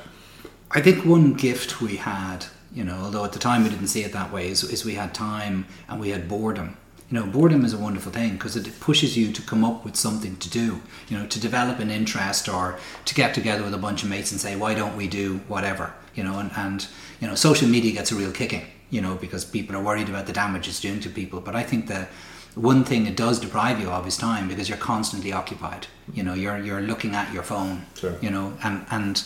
[0.70, 4.02] I think one gift we had, you know, although at the time we didn't see
[4.02, 6.76] it that way, is, is we had time and we had boredom.
[7.10, 9.94] You know, boredom is a wonderful thing because it pushes you to come up with
[9.94, 10.80] something to do.
[11.08, 14.32] You know, to develop an interest or to get together with a bunch of mates
[14.32, 15.92] and say, why don't we do whatever?
[16.14, 16.86] You know, and, and
[17.20, 18.66] you know, social media gets a real kicking.
[18.90, 21.40] You know, because people are worried about the damage it's doing to people.
[21.40, 22.08] But I think that
[22.54, 25.88] one thing it does deprive you of is time because you're constantly occupied.
[26.12, 27.86] You know, you're you're looking at your phone.
[27.94, 28.16] Sure.
[28.20, 29.24] You know, and and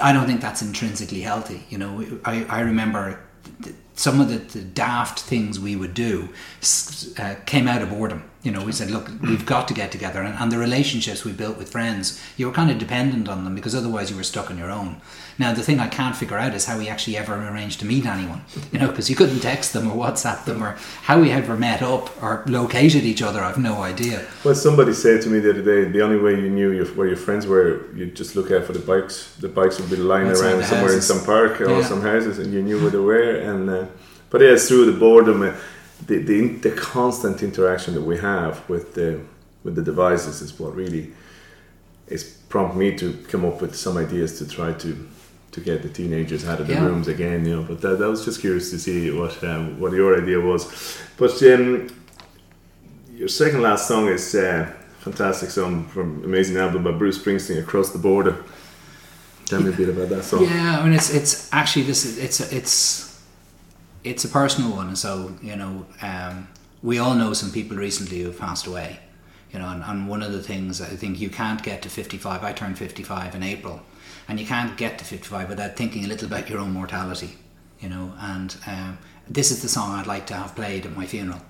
[0.00, 1.64] I don't think that's intrinsically healthy.
[1.70, 3.20] You know, I, I remember
[3.94, 6.28] some of the, the daft things we would do
[7.18, 8.28] uh, came out of boredom.
[8.46, 10.22] You know, we said, look, we've got to get together.
[10.22, 13.56] And, and the relationships we built with friends, you were kind of dependent on them
[13.56, 15.00] because otherwise you were stuck on your own.
[15.36, 18.06] Now, the thing I can't figure out is how we actually ever arranged to meet
[18.06, 21.56] anyone, you know, because you couldn't text them or WhatsApp them or how we ever
[21.56, 23.40] met up or located each other.
[23.40, 24.24] I've no idea.
[24.44, 27.08] Well, somebody said to me the other day, the only way you knew your, where
[27.08, 29.34] your friends were, you'd just look out for the bikes.
[29.40, 31.10] The bikes would be lying Outside around somewhere houses.
[31.10, 31.82] in some park or Yeah.
[31.82, 33.30] some houses, and you knew where they were.
[33.50, 33.86] And uh,
[34.30, 35.52] but yeah, it's through the boredom, uh,
[36.06, 39.20] the, the the constant interaction that we have with the
[39.64, 41.12] with the devices is what really
[42.08, 45.08] is prompt me to come up with some ideas to try to
[45.52, 46.84] to get the teenagers out of the Yeah.
[46.86, 47.44] rooms again.
[47.46, 50.40] You know, but that, that was just curious to see what um, what your idea
[50.40, 50.66] was.
[51.16, 51.88] But um,
[53.12, 57.90] your second last song is uh, fantastic song from amazing album by Bruce Springsteen, "Across
[57.90, 58.36] the Border."
[59.46, 60.42] Tell me a bit about that song.
[60.44, 63.05] Yeah, I mean, it's it's actually this is it's it's
[64.06, 64.94] it's a personal one.
[64.96, 66.48] So you know, um,
[66.82, 69.00] we all know some people recently who have passed away.
[69.52, 72.18] You know, and, and one of the things I think you can't get to fifty
[72.18, 72.42] five.
[72.44, 73.80] I turned fifty five in April,
[74.28, 77.36] and you can't get to fifty five without thinking a little about your own mortality.
[77.80, 81.06] You know, and um, this is the song I'd like to have played at my
[81.06, 81.42] funeral.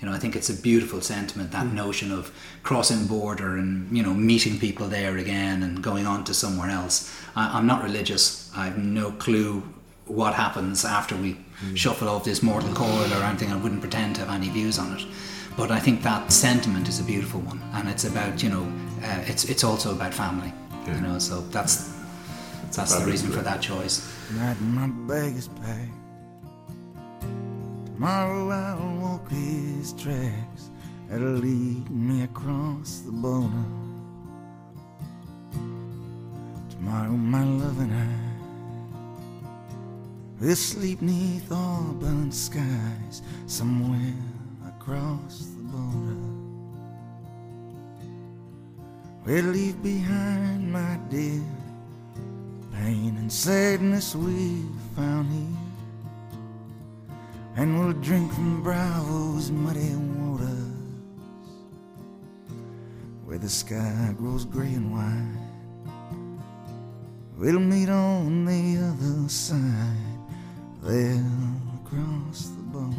[0.00, 4.02] You know, I think it's a beautiful sentiment that notion of crossing border and you
[4.02, 7.12] know meeting people there again and going on to somewhere else.
[7.34, 8.50] I, I'm not religious.
[8.56, 9.62] I have no clue
[10.06, 11.36] what happens after we
[11.74, 13.52] shuffle off this mortal coil or anything.
[13.52, 15.06] I wouldn't pretend to have any views on it.
[15.56, 19.24] But I think that sentiment is a beautiful one, and it's about you know, uh,
[19.26, 20.52] it's it's also about family.
[20.86, 21.92] You know, so that's
[22.76, 24.06] that's the reason for that choice.
[24.28, 25.90] Tonight my bag is packed.
[27.86, 30.70] Tomorrow I'll walk these tracks
[31.08, 33.64] that'll lead me across the border.
[36.70, 38.27] Tomorrow my love and I
[40.40, 44.14] will sleep neath auburn skies somewhere
[44.66, 46.16] across the border.
[49.26, 51.42] We'll leave behind, my dear,
[52.72, 54.62] pain and sadness we
[54.96, 55.68] found here.
[57.56, 60.68] And we'll drink from Bravo's muddy waters
[63.24, 65.48] where the sky grows gray and white.
[67.36, 70.07] We'll meet on the other side,
[70.82, 71.24] there
[71.84, 72.96] across the border.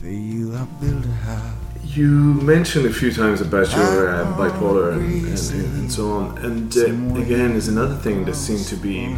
[0.00, 1.54] For you, I built a house.
[1.84, 6.76] You mentioned a few times about your uh, bipolar and, and, and so on, and
[6.76, 9.16] uh, again, is another thing that seemed to be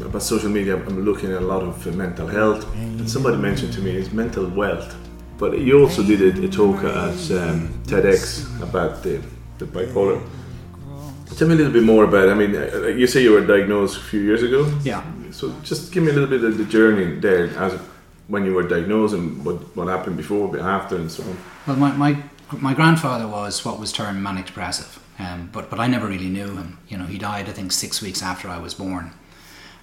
[0.00, 0.76] about social media.
[0.76, 4.10] I'm looking at a lot of uh, mental health, and somebody mentioned to me is
[4.12, 4.96] mental wealth.
[5.38, 9.22] But you also did a, a talk at um, TEDx about the,
[9.58, 10.20] the bipolar.
[11.38, 12.26] Tell me a little bit more about.
[12.26, 12.32] it.
[12.32, 14.66] I mean, uh, you say you were diagnosed a few years ago.
[14.82, 15.04] Yeah.
[15.30, 17.78] So just give me a little bit of the journey there, as
[18.26, 21.36] when you were diagnosed and what what happened before, but after, and so on.
[21.66, 22.22] Well, my, my,
[22.58, 26.56] my grandfather was what was termed manic depressive, um, but, but I never really knew
[26.56, 26.78] him.
[26.88, 29.12] You know, he died, I think, six weeks after I was born.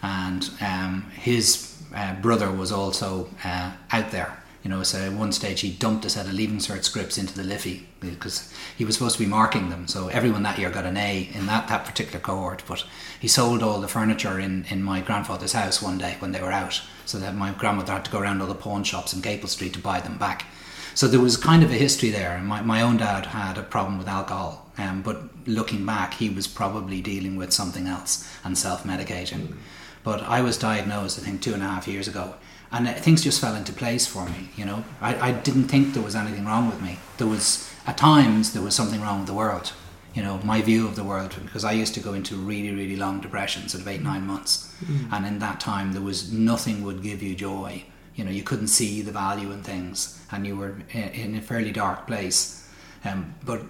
[0.02, 4.44] And um, his uh, brother was also uh, out there.
[4.66, 7.36] You know, so at one stage he dumped a set of Leaving Cert scripts into
[7.36, 9.88] the Liffey because he was supposed to be marking them.
[9.88, 12.64] So everyone that year got an A in that, that particular cohort.
[12.68, 12.84] But
[13.20, 16.52] he sold all the furniture in, in my grandfather's house one day when they were
[16.52, 16.82] out.
[17.06, 19.74] So that my grandmother had to go around all the pawn shops in Capel Street
[19.74, 20.48] to buy them back.
[20.96, 22.36] So there was kind of a history there.
[22.36, 24.66] And my, my own dad had a problem with alcohol.
[24.80, 29.58] Um, but looking back, he was probably dealing with something else and self medicating.
[30.04, 32.34] But I was diagnosed, I think, two and a half years ago.
[32.76, 34.84] And uh, things just fell into place for me, you know.
[35.00, 37.00] I, I didn't think there was anything wrong with me.
[37.18, 39.72] There was, at times, there was something wrong with the world.
[40.14, 42.98] You know, my view of the world, because I used to go into really, really
[42.98, 44.74] long depressions of eight, nine months.
[45.12, 47.84] And in that time, there was nothing would give you joy.
[48.16, 51.42] You know, you couldn't see the value in things, and you were in, in a
[51.42, 52.70] fairly dark place.
[53.06, 53.62] Um, but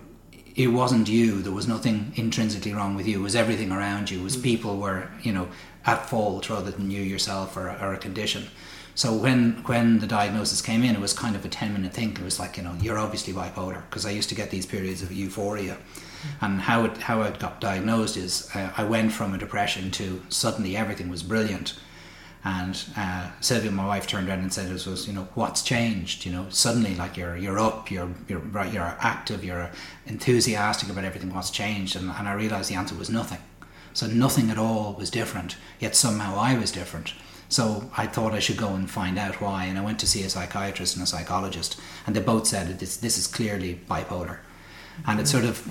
[0.55, 1.41] it wasn't you.
[1.43, 3.19] There was nothing intrinsically wrong with you.
[3.19, 4.21] It was everything around you.
[4.21, 5.47] It was people were, you know,
[5.85, 8.47] at fault rather than you yourself or, or a condition.
[8.95, 12.11] So when when the diagnosis came in, it was kind of a ten minute thing.
[12.11, 15.01] It was like, you know, you're obviously bipolar because I used to get these periods
[15.01, 15.77] of euphoria.
[16.41, 20.21] And how it how it got diagnosed is uh, I went from a depression to
[20.29, 21.77] suddenly everything was brilliant.
[22.43, 26.25] And uh, Sylvia, my wife, turned around and said, "It was, you know, what's changed?
[26.25, 29.71] You know, suddenly, like you're you're up, you're you're right, you're active, you're
[30.05, 31.33] enthusiastic about everything.
[31.33, 33.39] What's changed?" And, and I realised the answer was nothing.
[33.93, 35.57] So nothing at all was different.
[35.79, 37.13] Yet somehow I was different.
[37.49, 39.65] So I thought I should go and find out why.
[39.65, 42.97] And I went to see a psychiatrist and a psychologist, and they both said this
[42.97, 44.39] this is clearly bipolar.
[45.05, 45.31] And it mm-hmm.
[45.31, 45.67] sort of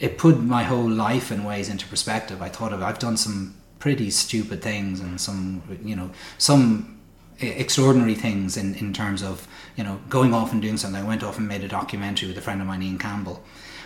[0.00, 2.42] it put my whole life in ways into perspective.
[2.42, 6.98] I thought of I've done some pretty stupid things and some you know some
[7.40, 9.46] extraordinary things in, in terms of
[9.76, 11.02] you know going off and doing something.
[11.02, 13.42] I went off and made a documentary with a friend of mine, Ian Campbell.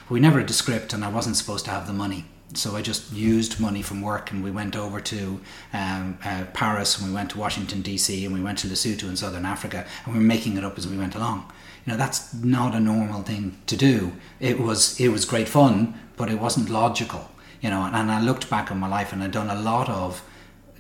[0.09, 2.25] We never had a script, and I wasn't supposed to have the money.
[2.55, 5.40] So I just used money from work, and we went over to
[5.74, 9.16] um, uh, Paris, and we went to Washington D.C., and we went to Lesotho in
[9.16, 11.53] southern Africa, and we were making it up as we went along.
[11.84, 14.12] You know, that's not a normal thing to do.
[14.40, 17.30] It was it was great fun, but it wasn't logical.
[17.61, 19.88] You know, and, and I looked back on my life, and I'd done a lot
[19.88, 20.22] of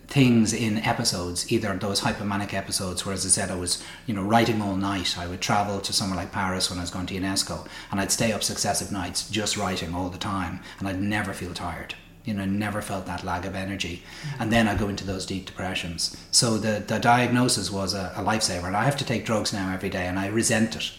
[0.08, 4.22] things in episodes, either those hypomanic episodes where, as I said, I was, you know,
[4.22, 5.18] writing all night.
[5.18, 8.10] I would travel to somewhere like Paris when I was going to UNESCO, and I'd
[8.10, 11.94] stay up successive nights just writing all the time, and I'd never feel tired.
[12.24, 14.42] You know, never felt that lag of energy, mm-hmm.
[14.42, 16.16] and then I go into those deep depressions.
[16.30, 19.72] So the the diagnosis was a, a lifesaver, and I have to take drugs now
[19.72, 20.92] every day, and I resent it.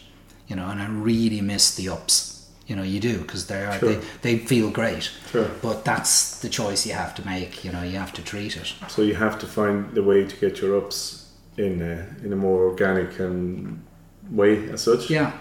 [0.48, 2.39] You know, and I really miss the ups.
[2.70, 3.90] You know, you do because they are Sure.
[3.96, 5.10] they, they feel great.
[5.32, 5.50] Sure.
[5.62, 7.66] But that's the choice you have to make.
[7.66, 8.74] You know, you have to treat it.
[8.88, 11.26] So you have to find the way to get your ups
[11.58, 13.82] in a, in a more organic and
[14.30, 15.10] way as such.
[15.10, 15.32] Yeah.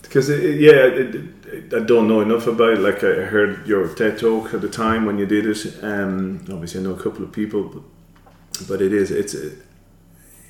[0.00, 1.14] Because yeah, it,
[1.46, 2.80] it, I don't know enough about it.
[2.80, 5.84] Like I heard your TED talk at the time when you did it.
[5.84, 7.82] Um, obviously, I know a couple of people, but,
[8.68, 9.34] but it is it's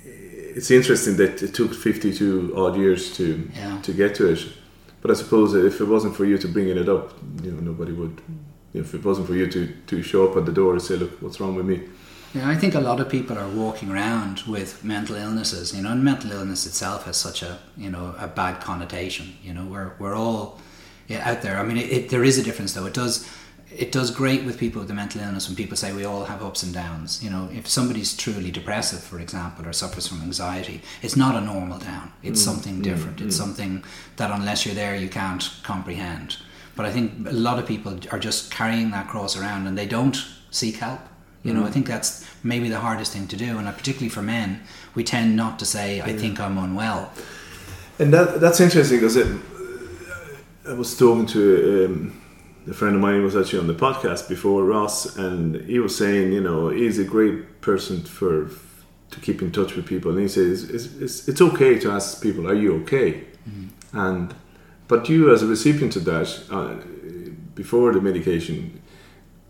[0.04, 3.80] it's interesting that it took fifty two odd years to Yeah.
[3.82, 4.46] to get to it.
[5.00, 7.92] But I suppose if it wasn't for you to bringing it up, you know, nobody
[7.92, 8.20] would.
[8.74, 11.22] If it wasn't for you to, to show up at the door and say, "Look,
[11.22, 11.82] what's wrong with me?"
[12.34, 15.92] Yeah, I think a lot of people are walking around with mental illnesses, you know,
[15.92, 19.36] and mental illness itself has such a, you know, a bad connotation.
[19.42, 20.60] You know, we're, we're all
[21.10, 21.58] out there.
[21.58, 22.84] I mean, it, it, there is a difference though.
[22.84, 23.26] It does,
[23.76, 26.42] it does great with people with a mental illness when people say we all have
[26.42, 27.22] ups and downs.
[27.22, 31.40] You know, if somebody's truly depressive, for example, or suffers from anxiety, it's not a
[31.40, 32.12] normal down.
[32.22, 33.20] It's something different.
[33.20, 33.84] It's something
[34.16, 36.38] that unless you're there, you can't comprehend.
[36.76, 39.86] But I think a lot of people are just carrying that cross around and they
[39.86, 40.16] don't
[40.50, 41.00] seek help.
[41.42, 44.22] You know, I think that's maybe the hardest thing to do, and uh, particularly for
[44.22, 44.60] men,
[44.94, 47.10] we tend not to say, "I think I'm unwell."
[47.98, 49.16] And that that's interesting because
[50.68, 52.20] I was talking to um,
[52.68, 56.32] a friend of mine was actually on the podcast before Ross, and he was saying,
[56.32, 58.50] you know, he's a great person for
[59.10, 62.22] to keep in touch with people, and he says it's, it's, it's okay to ask
[62.22, 63.24] people, "Are you okay?"
[63.92, 64.34] And
[64.86, 66.74] but you, as a recipient of that, uh,
[67.54, 68.80] before the medication,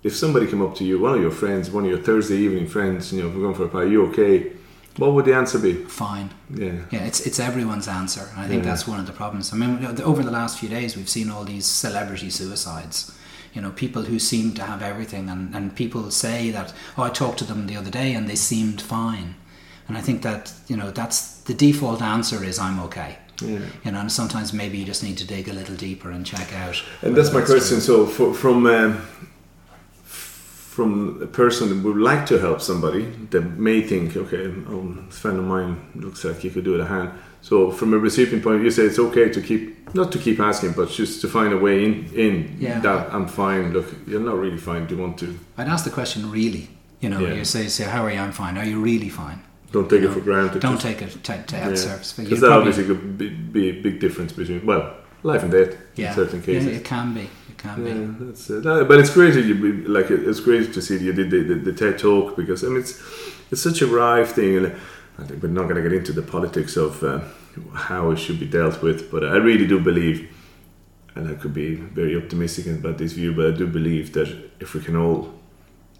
[0.03, 2.67] if somebody came up to you, one of your friends, one of your Thursday evening
[2.67, 4.53] friends, you know, if we're going for a pie, are you okay?
[4.99, 5.75] What would the answer be?
[5.75, 6.31] Fine.
[6.55, 6.73] Yeah.
[6.91, 8.29] Yeah, it's it's everyone's answer.
[8.33, 8.71] And I think Yeah.
[8.71, 9.53] that's one of the problems.
[9.53, 13.13] I mean, over the last few days, we've seen all these celebrity suicides.
[13.55, 17.11] You know, people who seem to have everything, and, and people say that, oh, I
[17.11, 19.35] talked to them the other day and they seemed fine.
[19.89, 23.17] And I think that, you know, that's the default answer is I'm okay.
[23.41, 23.61] Yeah.
[23.85, 26.53] You know, and sometimes maybe you just need to dig a little deeper and check
[26.55, 26.83] out.
[27.03, 27.81] And that's my question.
[27.81, 29.01] So, for, from um,
[30.79, 35.11] from a person who would like to help somebody that may think, okay, oh, a
[35.11, 37.11] friend of mine looks like he could do it a hand.
[37.43, 39.63] So, from a recipient point, of view, you say it's okay to keep
[39.93, 41.93] not to keep asking, but just to find a way in.
[42.25, 42.79] In Yeah.
[42.87, 43.65] that I'm fine.
[43.77, 44.87] Look, you're not really fine.
[44.87, 45.29] Do you want to?
[45.59, 46.65] I'd ask the question really.
[47.03, 47.35] You know, Yeah.
[47.39, 48.21] you say, say, how are you?
[48.27, 48.55] I'm fine.
[48.61, 49.39] Are you really fine?
[49.73, 50.59] Don't take You it know, for granted.
[50.69, 52.11] Don't take it to, to out surface.
[52.17, 54.85] But Because that obviously could be, be a big difference between well,
[55.31, 56.67] life and death yeah, in certain cases.
[56.67, 57.27] Yeah, it can be.
[57.59, 57.87] Can.
[57.87, 58.67] Yeah, that's it.
[58.67, 61.73] Uh, but it's be- like it- it's great to see you did the, the, the
[61.73, 63.01] TED talk because I mean it's
[63.51, 64.67] it's such a rife thing, and
[65.19, 67.21] I think we're not going to get into the politics of uh,
[67.75, 69.11] how it should be dealt with.
[69.11, 70.29] But I really do believe,
[71.15, 74.29] and I could be very optimistic about this view, but I do believe that
[74.61, 75.35] if we can all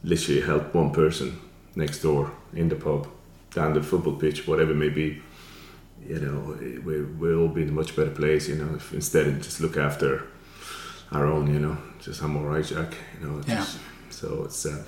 [0.05, 1.39] literally help one person
[1.75, 3.09] next door in the pub,
[3.53, 5.21] down the football pitch, whatever it may be.
[6.07, 8.49] You know, we we'll be in a much better place.
[8.49, 10.23] You know, if instead of just look after
[11.13, 12.95] our own, you know, just I'm all right, Jack.
[13.21, 13.57] You know, Yeah.
[13.57, 13.79] just,
[14.11, 14.83] so it's uh,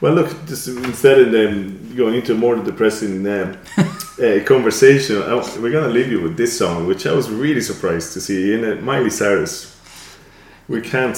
[0.00, 5.34] well, look, just instead of um, going into a more depressing um, uh, conversation, I,
[5.60, 8.64] we're gonna leave you with this song, which I was really surprised to see in
[8.64, 8.82] it.
[8.82, 9.76] Miley Cyrus.
[10.68, 11.16] We can't,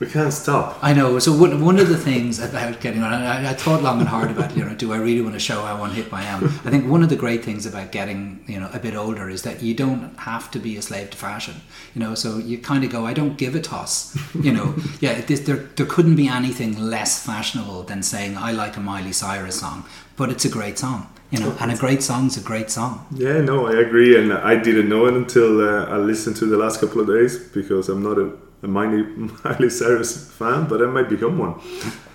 [0.00, 0.78] we can't stop.
[0.82, 1.18] I know.
[1.18, 4.30] So one, one of the things about getting on, I, I thought long and hard
[4.30, 6.44] about, you know, do I really want to show how one hip I am?
[6.44, 9.42] I think one of the great things about getting, you know, a bit older is
[9.42, 11.54] that you don't have to be a slave to fashion.
[11.94, 14.16] You know, so you kind of go, I don't give a toss.
[14.34, 18.76] You know, yeah, this, there there couldn't be anything less fashionable than saying I like
[18.76, 19.84] a Miley Cyrus song,
[20.16, 21.08] but it's a great song.
[21.30, 23.06] You know, and a great song's a great song.
[23.12, 26.56] Yeah, no, I agree, and I didn't know it until uh, I listened to the
[26.56, 28.32] last couple of days because I'm not a,
[28.64, 29.02] a Miley,
[29.44, 31.60] Miley Cyrus fan, but I might become one.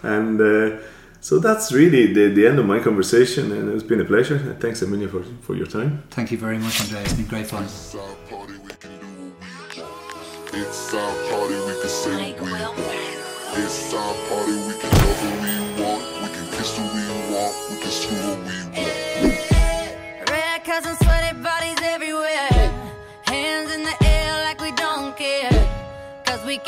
[0.03, 0.77] And uh,
[1.21, 4.35] so that's really the, the end of my conversation, and it's been a pleasure.
[4.35, 6.03] And Thanks, Amelia, for, for your time.
[6.09, 7.01] Thank you very much, Andrea.
[7.03, 7.63] It's been great fun.
[7.63, 9.07] It's our party, we can do
[9.39, 10.53] what we want.
[10.53, 12.79] It's our party, we can say what we want.
[13.57, 15.08] It's our party, we can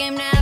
[0.02, 0.32] everywhere.
[0.32, 0.41] Hands